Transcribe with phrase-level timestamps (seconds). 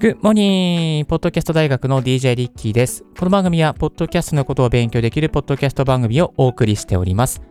[0.00, 3.04] グッモニーポッドキャスト大学の DJ リッキーです。
[3.18, 7.42] この番組は、ポッドキャストのことを勉強できるポッドキャスト番組をお送りしております。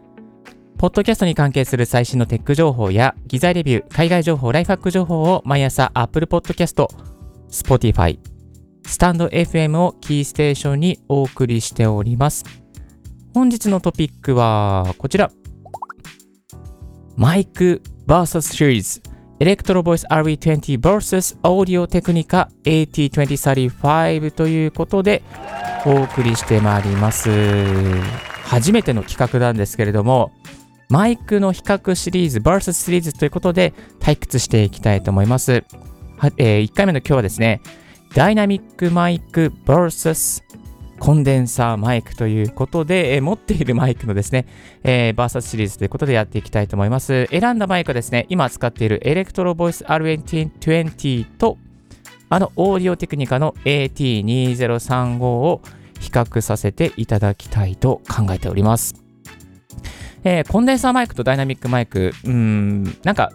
[0.80, 6.88] ポッドキャストに関係する最新のテック情報や、機材レビュー、海外情報、ライフハック情報を毎朝 Apple Podcast、
[7.52, 8.18] Spotify、
[8.84, 12.46] スタンド FM をキーステーションにお送りしております。
[13.36, 15.30] 本日のトピックはこちら。
[17.16, 19.09] マイク VS シリーズ。
[19.42, 25.24] エレクトロボイス RV20 vs オーディオテクニカ AT2035 ということで
[25.86, 27.30] お送りしてまいります。
[28.44, 30.34] 初めての企画なんですけれども、
[30.90, 35.64] マイクの比較シリーズ vs シリーズということで退屈していきたいと思います。
[36.18, 37.62] はえー、1回目の今日はですね、
[38.14, 40.44] ダイナミックマイク vs
[41.00, 44.46] コンデンサーマイクということで、え、持っているマイクのですね、
[44.84, 47.28] えー、バーサスシリーズということでやっていきたいと思います。
[47.32, 51.58] 選んだマイクはですね、今使っているエレクトロボイス R2020 と、
[52.30, 55.62] あのオーディオテクニカの AT2035 を
[56.00, 58.96] 比較させていただきたいと考えております。
[60.24, 63.32] えー、コンデンサーマイクとダイナミックマイク、うん、なんか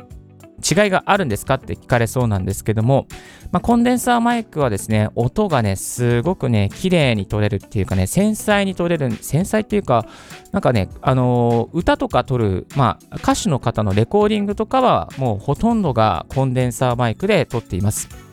[0.59, 3.07] 違いがあるんですかって聞かれそうなんですけども、
[3.53, 10.07] まあ、コンデンサーマイクはですね、音がね、すごくね、綺麗に撮れるっていうかね、繊細に撮れる、繊細っていうか、
[10.53, 18.24] なんかね、あのー、歌とか撮る、まあ、歌手の方のレコーディングとかは、もうほとんどがコンデンサーマイクで撮っています。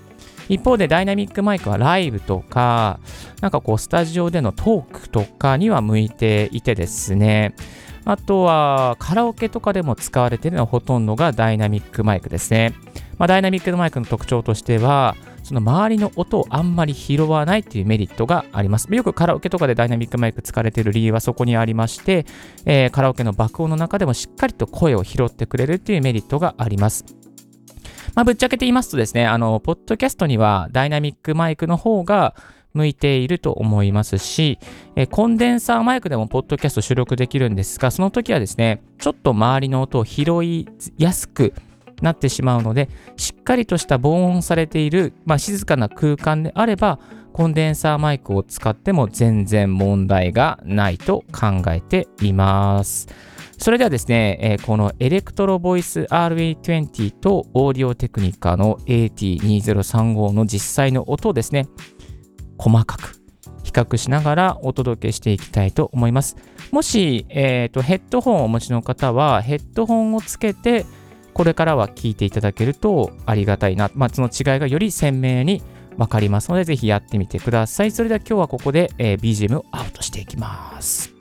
[0.52, 3.00] 一方でダイナミックマイクはライブとか、
[3.40, 7.56] なんかこうスタジオでのトークとかには向いていてですね、
[8.04, 12.74] あとはカラオケとかでも使われているのはほとんどがダイナミックマイクですね。
[13.18, 18.94] まあ、ダイナミックマイクの特徴としては、その周りの音をあんまり拾わないっていうメリットがあります。
[18.94, 22.26] よくカラオケとかでダイナミックマイク使われている理由はそこにありまして、
[22.66, 27.21] えー、カラオケの爆音の中でもしっかりと声を拾ってくれるっていうメリットがあります。
[28.22, 32.36] まあ、ぶっちゃけて言いますとですね、あの、ポッドキャストにはダイナミックマイクの方が
[32.76, 34.60] 向いていると思いますし、
[34.96, 40.68] えコンデンサーマイクでもポッドキャスト収録できるんですが、その時はですね、ちょっと周りの音を拾い
[41.00, 41.56] やすく
[42.04, 47.00] なってしまうので、しっかりとした防音されている、まあ、静かな空間であれば、
[47.34, 53.08] コンデンサーマイクを使っても全然問題がないと考えています。
[53.62, 61.68] それではですね、えー、このエレクトロボイス RA20 とオーディオテクニカの AT2035 の実際の音をですね、
[62.58, 63.22] 細かく
[63.64, 66.38] 比較しながらお届けしていきたいと思います。
[66.72, 70.88] もし、えーと、ヘッドホンをお持ちの方は、ヘッドホンをつけて、
[71.36, 73.92] これからは聞いていただけるとありがたいな。
[73.94, 75.62] まあ、その違いがより鮮明に
[75.98, 77.92] わかりますので、ぜひやってみてください。
[77.92, 81.21] それでは今日はここで、えー、BGM をアウトしていきます。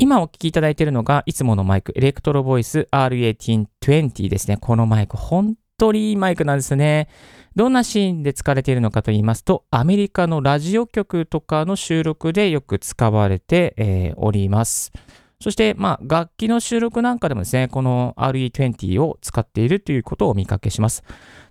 [0.00, 4.56] 今お聞きいただいているのが、いつものマイク、エレクトロボイス R1820 ですね。
[4.56, 7.08] このマイク、本当にいいマイクなんですね。
[7.54, 14.90] どんなシーンで使われているのかと言いますと、アメリカのラジオ局とかの収録でよく使われて、えー、おります。
[15.38, 21.04] そして、まあ、楽器の収録なんかでもですね、この RE20 を使っているということをお見かけします。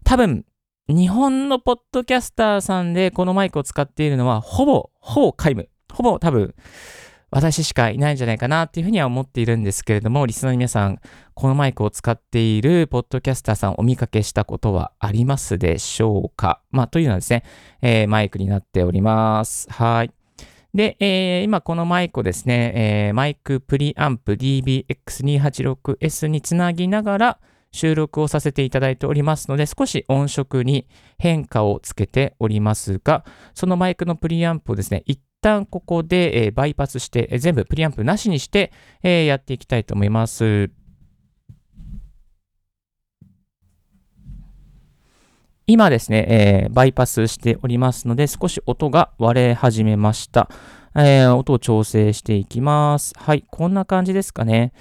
[0.03, 0.43] 多分、
[0.87, 5.69] 日本のポッドキャスターさんでこのマイクを使っているのは、ほぼ、ほぼ皆無。
[5.93, 6.55] ほぼ多分、
[7.31, 10.99] 私しかいないんじゃないかなっていうふうには思っているんですけれども、リスナーの皆さん、
[11.33, 16.61] このマイクを使っているポッドキャスターさんお見かけしたことはありますでしょうか？
[16.71, 17.43] まあ、というのはですね、
[17.81, 19.71] えー、マイクになっております。
[19.71, 20.11] はい。
[20.73, 27.39] で、えー、今このマイクをですね、えー、マイクプリアンプ DBX286S につなぎながら
[27.71, 38.71] 収録をさせていただいておりますので、少し音色に変化をつけておりますが、そのマイクのプリアンプをですね、一旦ここで、え、バイパスして、え、全部プリアンプなしにして、
[39.03, 40.71] え、やっていきたいと思います。
[45.71, 50.49] 今ですね、えー、バイパスしておりますので、少し音が割れ始めました。
[50.95, 53.13] えー、音を調整していきます。
[53.17, 54.73] はい、こんな感じですかね。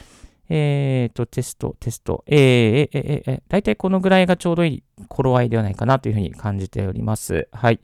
[0.48, 2.24] えーと、テスト、テスト。
[2.26, 7.48] えー、えー、え、えー、だいたいこのぐらいがちょうどいい頃合いではないかなというふうに感じております。
[7.52, 7.80] はい。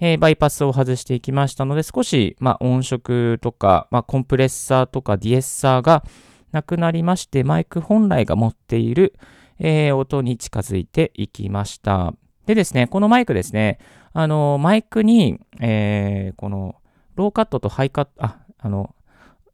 [0.00, 6.04] えー、バイパスを外していきましたので、少し、まあ、音色とか、まあ、コンプレッサーとかディエッサーが
[6.52, 9.14] なくなりまして、マイク本来が持っている、
[9.58, 12.14] えー、音に近づいていきました。
[12.46, 13.78] でですね、このマイクですね、
[14.12, 16.76] あの、マイクに、えー、この、
[17.16, 18.94] ローカットとハイカット、あ、あの、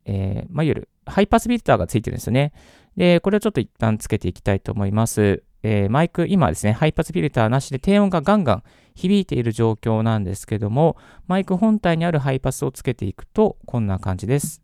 [0.04, 2.52] えー、まあ、いわゆるハイパスフィルターがついてるんですよね。
[2.96, 5.42] で、これをちょっと一旦つけていきたいと思います。
[5.62, 8.62] えー、マイク、今ですね、ハイパスフィルターなしで低音がガンガン
[8.94, 10.96] 響いている状況なんですけども、
[11.26, 14.62] マイク本体にあるハイパスをつけていくと、こんな感じです。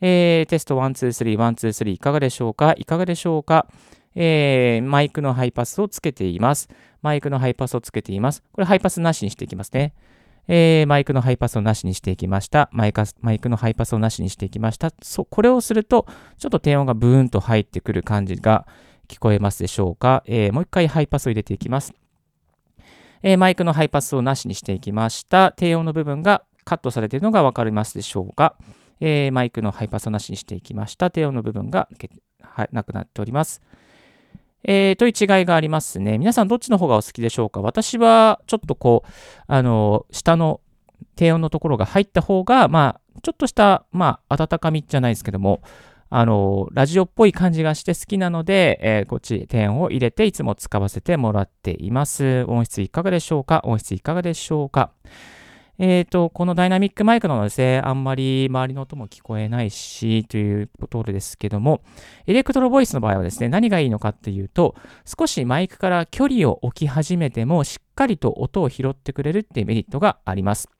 [0.00, 2.74] えー、テスト1、2、3、1、2、3いかがでしょうか？
[2.76, 3.66] いかがでしょうか？
[4.14, 6.68] えー、マイクのハイパスをつけています。
[7.02, 8.42] マイクのハイパスをつけています。
[8.52, 9.94] これハイパスなしにしていきますね。
[10.48, 12.68] えー、マイクのハイパスをなしにしていきました。
[12.72, 14.92] マイマイクのハイパスをなしにしていきました。
[15.02, 16.06] そこれをすると、
[16.38, 18.66] ちょっと低音がブーンと入ってくる感じが
[19.08, 20.22] 聞こえますでしょうか？
[20.26, 21.92] えー、もう一回ハイパスを入れていきます。
[23.22, 25.52] えー、マイクのハイパスをなしにしていきました。
[25.52, 28.56] 低音の部分がカットされているのがわかりますでしょうか。
[29.00, 31.10] えー、マイクのハイパスをなしにしていきました。
[31.10, 31.88] 低音の部分が
[32.72, 33.62] なくなっております。
[34.64, 36.18] えー、という違いがありますね。
[36.18, 39.10] 皆さんどっちの方がお好きでしょうか私はちょっとこう、
[39.46, 40.60] あの、下の
[41.14, 45.62] 低音のところが入った方が、まあ、ちょっとした、まあ、温かみじゃないですけども、
[46.08, 52.44] あの、ラジオっぽい感じがして好きなので、えー、こっち低音を入れていつも使わせてもらっています。
[52.44, 53.60] 音質いかがでしょうか？
[53.64, 54.92] 音質いかがでしょうか？
[55.78, 61.82] えっ、ー、と、このダイナミックマイクなのですね、あんまり周りの音も聞こえないし、というところですけども、
[62.26, 64.74] エレクトロボイスの場合はですね、何がいいのかっていうと、
[65.04, 70.70] 少しマイクから距離を置き始めても、しっかりと音を拾ってくれるっていうメリットがあります。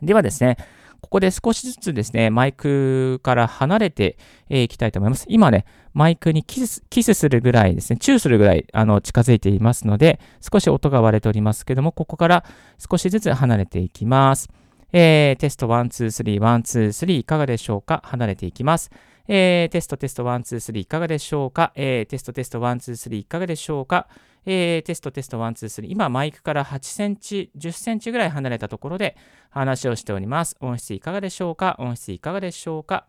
[0.00, 0.56] ではですね、
[1.04, 4.16] ここで少しずつですね、マイクから離れて
[4.48, 5.26] いきたいと思います。
[5.28, 12.44] 今ね、マイクにキスキスするぐらいですね、チューするぐらいあの近づいていますので、少し音が割れておりますけども、ここから
[12.78, 14.48] 少しずつ離れていきます。
[14.94, 18.00] えー、テスト1、2、3、1、2、3いかがでしょうか？
[18.06, 18.90] 離れていきます。
[19.26, 24.08] えー、テストテスト1、2、3いかがでしょうか、えー、テストテスト1、2、3いかがでしょうか、
[24.44, 29.16] えー、テストテスト1、2、3今マイクから8センチ、10センチぐらい離れたところで
[29.50, 30.56] 話をしております。
[30.60, 31.76] 音質いかがでしょうか？
[31.78, 33.06] 音質いかがでしょうか、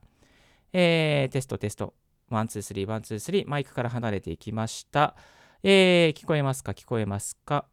[0.72, 1.94] えー、テストテスト。
[2.32, 5.16] 1、2、3、1、2、3マイクから離れていきました。
[5.64, 6.72] えー、聞こえますか？
[6.72, 7.66] 聞こえますか？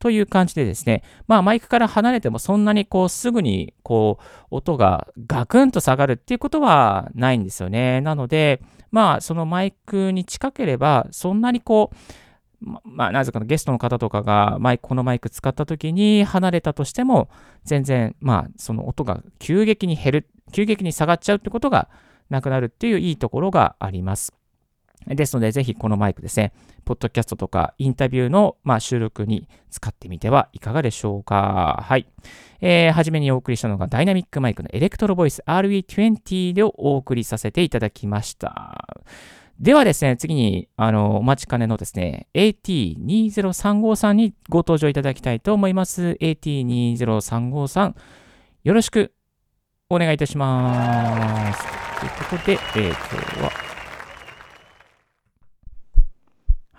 [0.00, 8.00] という感じでですね、まあマイクから離れてもそんなにこうすぐにこう音がガクンと下がるっていうことはないんですよね。
[8.00, 11.96] なので、まあそのマイクに近ければそんなにこう、
[12.84, 17.30] まあ、なぜかのゲストの方とかがマイク、このマイク使った時に離れたとしても、
[17.64, 21.88] 全然、まあ、その音が急激に減る、急激に下がっちゃうってことが
[22.28, 24.39] なくなるっていういいところがあります。
[25.06, 26.52] ですので、ぜひこのマイクですね、
[26.84, 31.84] ポッドキャストとかインタビューの、まあ、収録に使ってみてはいかがでしょうか。
[31.86, 32.06] はい。
[32.60, 38.86] えー、はじめにお送りしたのがダイナミックマイクのエレクトロボイス RE20 でお送りさせていただきました。
[39.60, 46.16] ではですね、次に、あの、お待ちかねのですね、AT20353 にご登場いただきたいと思います。
[46.20, 47.94] AT20353、
[48.64, 49.12] よろしく
[49.90, 51.62] お願いいたします。
[52.00, 53.69] ということで、えー、今日は、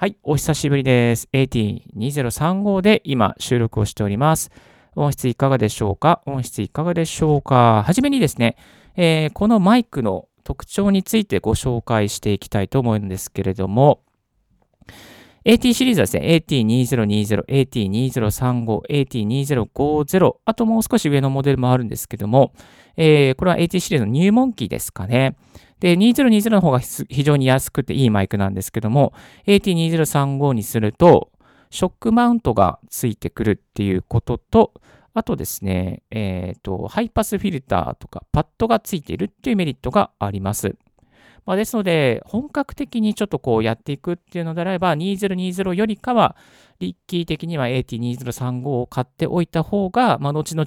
[0.01, 1.30] はい、お久しぶりです。
[1.31, 4.50] AT2035 で今収録をしております。
[4.95, 6.24] 音質いかがでしょうか？
[6.25, 7.83] 音質いかがでしょうか？
[7.86, 8.56] はじめにですね、
[8.95, 14.01] えー、このマイクの特徴についてご紹介していきたいと思うんですけれども、
[15.45, 22.54] AT シリーズはですね、AT2020、AT2035、AT2050、あともう少し上のモデルもあるんですけども、
[22.97, 25.36] えー、これは AT シリーズの入門機ですかね。
[25.81, 29.13] で、2020の方が非常に安くていいマイクなんですけども、
[29.48, 31.31] AT2035 にすると、
[31.72, 34.74] ショックマウントがついてくるっていうことと、
[35.16, 40.76] あとですね、えっ、ー、と、ハイパスフィルターとかパッドがついているっていうメリットがあります。
[41.45, 46.36] まあ、ですので、本格的にちょっとこうやっていくっていうのであれば、2020よりかは、
[46.80, 50.66] リッキー的には AT2035 を買っておいた方が、まあ、後々、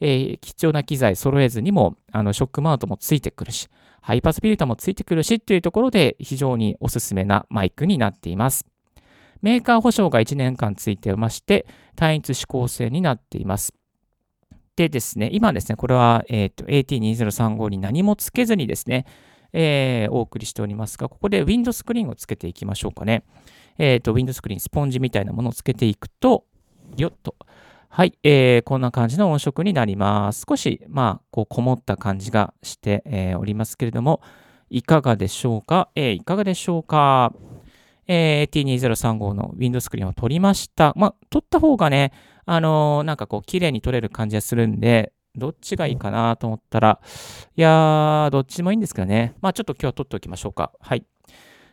[0.00, 3.68] えー、貴重な機材揃えずにも、あの、ショックマウントもついてくるし、
[4.00, 8.66] ハイパスフィルターもついてくるしっていうところで、非常におすすめなマイクになっています。
[9.42, 13.74] メーカー保証が1年間ついてまして、単一指向性になっています。
[14.76, 19.06] でですね、今ですね、これは、えー、AT2035 に何もつけずにですね、
[19.52, 23.24] えー、お送りしておりますが、ここでウィンドスクリーンをつけていきましょうかね。
[23.78, 26.44] えっ、ー、と、ウィンドスクリーン、スポンジみたいなものをつけていくと、
[26.96, 27.36] よっと。
[27.88, 30.44] はい、えー、こんな感じの音色になります。
[30.48, 34.20] 少し、まあ、こう、こもった感じがして、えー、おりますけれども、
[34.68, 37.32] いかがでしょうか、えー、いかがでしょうか？
[38.06, 40.92] えー、T2035 のウィンドスクリーンを取りました。
[40.96, 42.12] まあ、取った方がね、
[42.46, 47.00] あのー、なんかこう、綺麗に撮れる感じがするんで、どっちがいいかなと思ったら、
[47.56, 49.34] いやー、どっちもいいんですけどね。
[49.40, 50.72] まあ、ちょっと今日は撮っておきましょうか。
[50.80, 51.04] はい。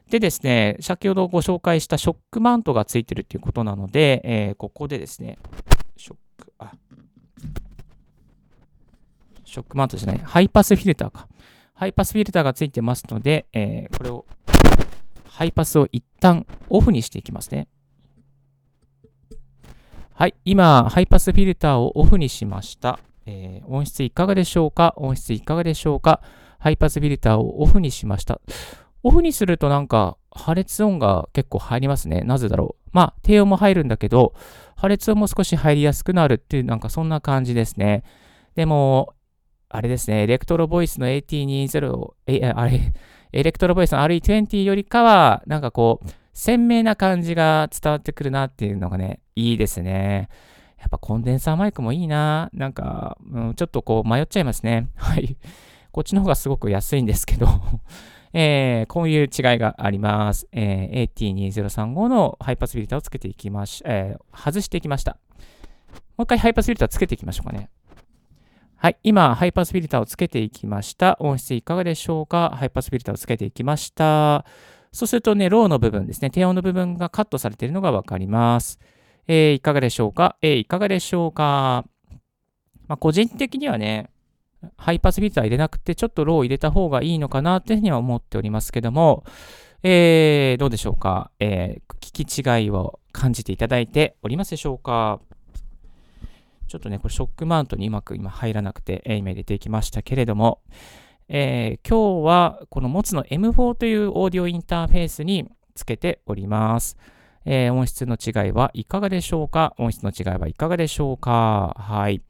[0.09, 5.39] でですね、先ほどご紹介したショックマウントがついてるっていうことなので、えー、ここでですね、
[5.97, 6.71] ショック、あ、
[9.43, 11.27] ショックマウントじゃない、ハイパスフィルターか。
[11.73, 14.25] ハイパスフィルターがついてますので、えー、これを、
[15.27, 17.67] ハイパスを一旦オフにしていきますね。
[20.13, 22.99] はい、今、ハイパスフィルターをオフにしました。
[23.25, 24.93] えー、音質いかがでしょうか？
[24.97, 26.21] 音質いかがでしょうか？
[26.59, 28.39] ハイパスフィルターをオフにしました。
[29.03, 32.21] オフにするとなんか、破裂音が結構入りますね。
[32.21, 32.89] なぜだろう？
[32.91, 34.33] まあ、低音も入るんだけど、
[34.75, 38.03] 破裂音も少し入りやすくなるっていう、なんかそんな感じですね。
[38.55, 39.13] でも、
[39.69, 42.93] あれですね、 Electro-Voice の AT20、え、あれ、
[43.31, 50.29] Electro-Voice の RE20 よりかは、なんかこう、鮮明な感じが伝わってくるなっていうのがね、いいですね。
[50.85, 52.51] やっぱコンデンサーマイクもいいな。
[52.53, 54.89] なんか、うん、ちょっとこう迷っちゃいますね。
[54.95, 55.35] はい。
[55.91, 57.47] こっちの方がすごく安いんですけど
[58.33, 60.47] えー、こういう違いがあります。
[60.51, 65.17] えー、AT2035 のハイパスフィルターをつけていきまし、えー、外していきました。
[66.17, 67.71] もう一回ハイパスフィルターつけていきましょうかね。
[68.75, 68.97] はい。
[69.01, 71.17] 今、ハイパスフィルターをつけていきました。
[71.19, 72.53] 音質いかがでしょうか？
[72.55, 74.45] ハイパスフィルターをつけていきました。
[74.91, 78.79] そうするとね、ローの部分ですね、低音の部分がカットされているのがわかります。
[79.27, 80.37] えー、いかがでしょうか？
[80.41, 81.85] えー、いかがでしょうか？
[82.87, 84.09] まあ、個人的にはね、
[84.77, 89.23] ハイパスフィルター入れなくて、ちょっとロー入れた方がいいのかなというふうには思っておりますけども、
[89.83, 95.19] えー、どうでしょうか、えー、聞き違いを感じていただいておりますでしょうか？
[96.67, 100.61] ちょっとね、これショックマウントにうまく今入らなくて、えー、今入れていきましたけれども、
[101.27, 106.97] えー、今日はこの持つの M4 というオーディオインターフェースにつけております。
[107.45, 109.73] えー、音質の違いはいかがでしょうか？
[109.77, 111.75] 音質の違いはいかがでしょうか？
[111.79, 112.21] はい。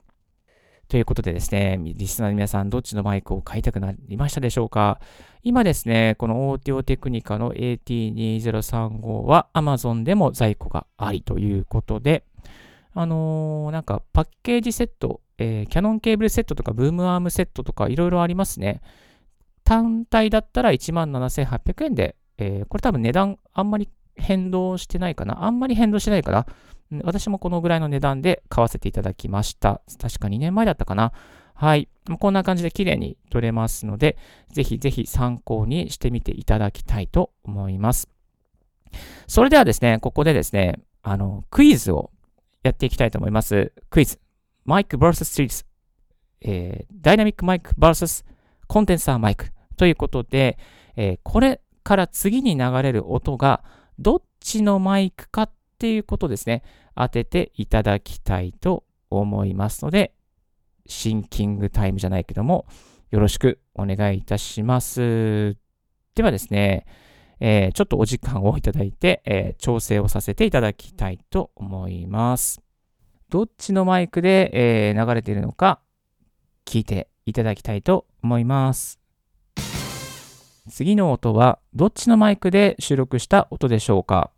[0.88, 5.00] ということでですね、リスナーの皆さん、どっちのマイクを買いたくなりましたでしょうか？
[5.42, 12.24] 今ですね、このオーディオテクニカの AT2035 は Amazon でも在庫がありということで、
[12.94, 18.82] あのー、なんかパッケージセット、えー、キャノンケーブルセットとかブームアームセットとかいろいろありますね。
[19.64, 25.44] 単体だったら17,800円で、えー、これ多分値段あんまり変動してないかな？
[25.44, 26.46] あんまり変動してないかな
[27.04, 29.82] 私もこのぐらいの値段で買わせていただきました。
[30.00, 31.12] 確か2年前だったかな？
[31.54, 31.88] はい。
[32.20, 34.18] こんな感じで綺麗に撮れますので、
[34.52, 38.10] ぜひぜひ参考にしてみていただきたいと思います。
[39.28, 42.12] それではですね、ここでですね、あの、クイズを
[42.64, 43.74] やっていきたいと思います。
[43.90, 44.20] クイズ。
[44.66, 45.68] マイク vs ストリート。
[46.42, 48.26] えー、ダイナミックマイク vs
[48.68, 50.58] コンデンサーマイクということで、
[50.96, 53.64] えー、これから次に流れる音が
[54.00, 56.64] どっちのマイクかっていうことですね、
[56.96, 60.14] 当てていただきたいと思いますので、
[60.88, 62.66] シンキングタイムじゃないけども、
[63.12, 65.58] よろしくお願いいたします。
[66.16, 66.86] ではですね、
[67.40, 72.62] えー、ちょっとお時間をいただいて、えー、調整をさせていただきたいと思います。
[73.30, 75.80] どっちのマイクで、えー、流れているのか
[76.66, 79.05] 聞いていただきたいと思います。
[80.68, 84.32] 次の音はどっちのマイクで収録した音でしょうか？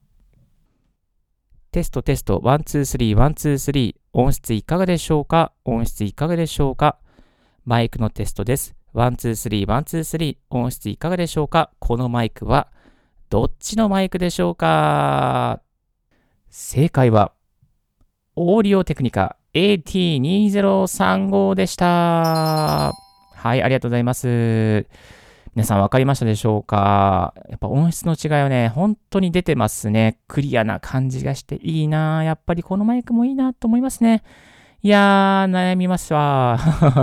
[1.71, 4.01] テストテスト、 one two three、one two three。
[4.13, 5.53] 音質いかがでしょうか？
[5.63, 6.97] 音質いかがでしょうか？
[7.65, 8.75] マイクのテストです。
[8.93, 10.37] one two three、one two three。
[10.49, 11.71] 音質いかがでしょうか？
[11.79, 12.67] このマイクは
[13.29, 15.61] どっちのマイクでしょうか？
[16.49, 17.33] 正解は、
[18.35, 22.93] オーディオテクニカ AT2035 でした。
[23.35, 24.87] はい、ありがとうございます。
[25.55, 27.33] 皆さん分かりましたでしょうか？
[27.49, 30.19] やっぱ音質の違いはね、本当に出てますね。
[30.27, 34.23] クリアな感じがしていいなやっぱりこのマイクもいいなと思いますね。
[34.87, 36.57] いやー、悩みますわ。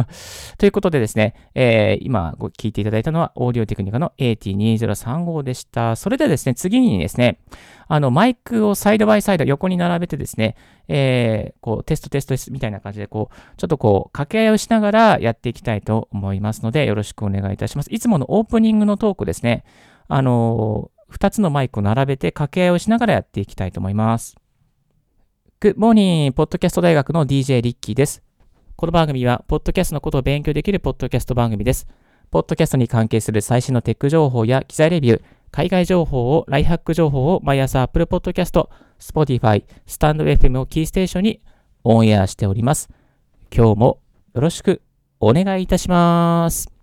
[0.57, 5.95] ということでですね、えー、今ご聞いていただいたのは、オーディオテクニカの AT2035 でした。
[5.95, 7.41] それではですね、次にですね、
[7.87, 10.57] あの、マイクをサイドバイサイド横に並べてですね、
[10.89, 17.93] えー、こう、テストテストみたいな感じで、こう、ちょっとこう、掛け合いをしながらやっていきたいと思いますので、よろしくお願いいたします。
[17.93, 19.63] いつものオープニングのトークですね、
[20.09, 24.37] あのー、2つのマイクを並べて掛け合いをしながらやっていきたいと思います。
[25.65, 26.31] Good morning!
[26.33, 28.23] ポッドキャスト大学の DJ リッキーです。
[28.77, 31.87] この番組は、ポッドキャストのことを勉強できるポッドキャスト番組です。
[32.31, 38.69] ポッドキャストに関係する最新のテック情報や機材レビュー、海外情報を、ライハック情報を毎朝 Apple Podcast、
[39.01, 41.41] Spotify、スタンド FM をキーステーションに
[41.83, 42.91] オンエアしております。
[43.51, 44.01] 今日も
[44.35, 44.83] よろしく
[45.19, 46.74] お願いいたします。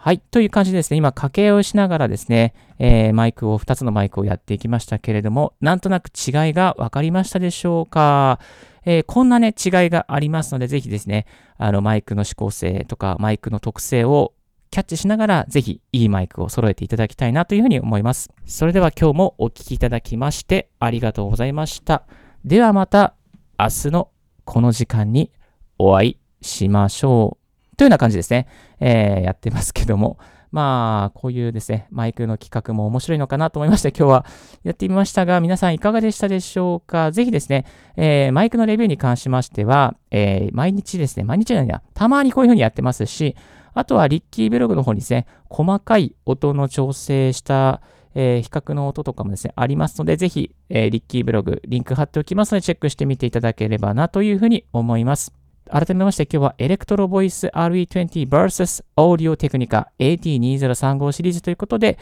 [0.00, 0.20] はい。
[0.20, 8.38] という感じでですね、今、掛けをしながらですね、えー、マイクを、2つのマイクをやっていきましたけれども、なんとなく違いが分かりましたでしょうか？
[8.84, 11.26] えー、こんなね、違いがありますので、ぜひですね、
[11.56, 14.34] あの、マイクの指向性とか、マイクの特性を
[14.70, 18.30] キャッチしながら、ぜひ、いいマイクを揃えていただきたいなというふうに思います。
[18.46, 22.04] それでは今日もお聴きいただきまして、ありがとうございました。
[22.44, 23.14] ではまた、
[23.58, 24.10] 明日の
[24.44, 25.32] この時間に
[25.76, 27.47] お会いしましょう。
[27.78, 28.46] というような感じですね、
[28.80, 30.18] えー、やってますけども、
[30.50, 34.26] まあ、こういうですね、マイクの企画も面白いのかなと思いまして、今日は
[34.64, 37.12] やってみましたが、皆さんいかがでしたでしょうか？
[37.12, 37.66] ぜひですね、
[37.96, 43.36] えー、マイクのレビューに関しましては、えー、毎日ですね、毎日じゃないや、たまにこういう風にやってますし、
[43.74, 47.80] あとはリッキーブログの方にですね、細かい音の調整した、
[48.14, 55.37] えー、比較の音とかもですね、ありますので、ぜひ、えー、リッキーブログ、リンク貼っておきますので、チェックしてみていただければなというふうに思います。
[55.68, 61.98] 改めまして今日は Electro-Voice RE20 vs オーディオテクニカ AT2035 シリーズということで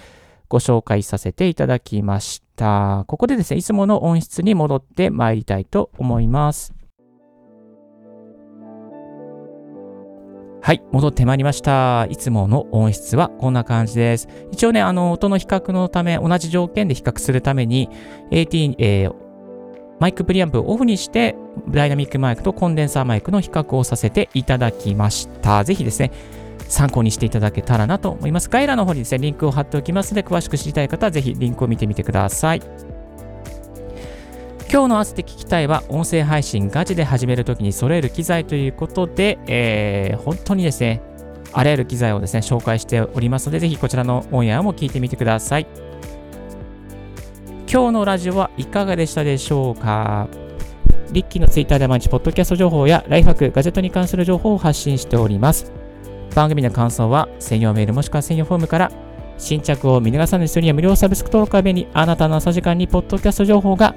[0.49, 3.05] ご紹介させていただきました。
[3.09, 6.73] ここでですね、いつもの音質に戻ってまいりたいと思います。
[10.63, 12.07] はい、戻ってまいりました。
[12.11, 14.29] いつもの音質はこんな感じです。
[14.51, 17.89] 一応ね、あの、音の比較のため、同じ条件で比較するために、
[18.33, 19.26] AT、えー、
[19.99, 21.35] マイクプリアンプをオフにして、
[21.69, 25.65] ダイナミックマイクとコンデンサーマイクの比較をさせていただきました。
[25.65, 26.11] ぜひですね、
[26.69, 28.51] 参考にしていただけたらなと思います。
[28.51, 32.63] 概要欄の方にですね、リンクを貼っておきますので、詳しく知りたい方はぜひリンクを見てみてください。
[34.71, 41.01] 今日の合わせて聞きたいは、音声配信ガチで始めるときに揃える機材ということで、えー、本当にですね、
[41.53, 45.86] あらゆる機材をですね、紹介しておりますので、ぜひこちらのオンエアも聞いてみてください。
[47.69, 50.29] 今日のラジオはいかがでしたでしょうか？
[51.11, 55.73] リッキーのツイッターで毎日ポッドキャスト情報やライフハック、ガジェットに関する情報を発信しております。
[56.35, 58.93] 番組の感想は専用メールもしくは専用フォームから
[59.37, 63.95] 新着を見逃さない人には無料サブスク登録は便利あなたの朝時間にポッドキャスト情報が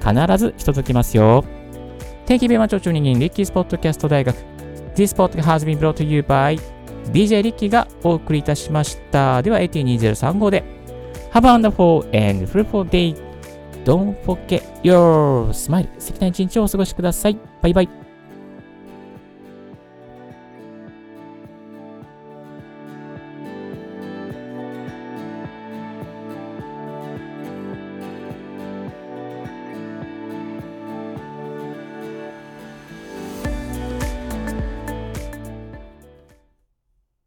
[0.00, 1.44] 必ず届きますよ。
[2.26, 4.36] Thank you very much for tuning in Ricky's Podcast 大学。
[4.96, 6.58] This podcast has been brought to you by
[7.12, 9.42] DJ リッキーがお送りいたしました。
[9.42, 10.64] では、AT2035 で
[11.36, 13.14] Have a wonderful and fruitful day.
[13.84, 15.86] Don't forget your smile.
[15.98, 17.36] 素敵な一日をお過ごしください。
[17.60, 18.05] バイバイ。